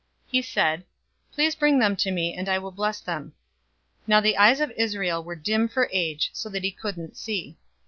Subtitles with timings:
[0.25, 0.83] He said,
[1.31, 3.33] "Please bring them to me, and I will bless them."
[4.07, 7.55] 048:010 Now the eyes of Israel were dim for age, so that he couldn't see.